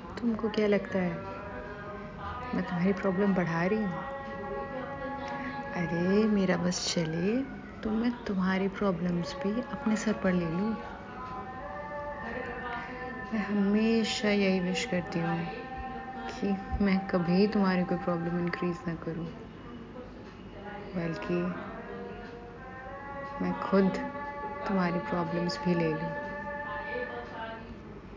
[0.00, 1.32] तुमको क्या लगता है?
[2.54, 4.12] मैं तुम्हारी प्रॉब्लम बढ़ा रही हूँ।
[5.76, 7.42] अरे, मेरा बस चले।
[7.80, 10.76] तो मैं तुम्हारी प्रॉब्लम्स भी अपने सर पर ले लूँ।
[13.32, 15.46] मैं हमेशा यही विश करती हूँ
[16.30, 19.26] कि मैं कभी तुम्हारी कोई प्रॉब्लम इंक्रीज ना करूँ।
[20.96, 21.42] बल्कि
[23.44, 23.92] मैं खुद
[24.68, 26.31] तुम्हारी प्रॉब्लम्स भी ले लूँ।